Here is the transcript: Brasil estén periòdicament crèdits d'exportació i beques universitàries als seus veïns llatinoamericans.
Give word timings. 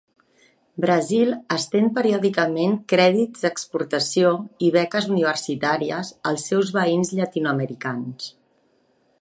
Brasil 0.85 1.33
estén 1.55 1.89
periòdicament 1.97 2.73
crèdits 2.93 3.45
d'exportació 3.47 4.33
i 4.69 4.73
beques 4.79 5.11
universitàries 5.17 6.11
als 6.33 6.49
seus 6.53 6.73
veïns 6.81 7.17
llatinoamericans. 7.21 8.35